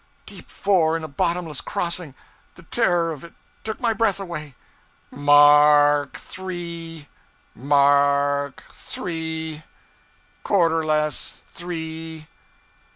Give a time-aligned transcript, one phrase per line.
[0.25, 2.15] Deep four in a bottomless crossing!
[2.55, 4.55] The terror of it took my breath away.
[5.13, 7.07] 'M a r k three!...
[7.55, 9.63] M a r k three...
[10.43, 12.25] Quarter less three!...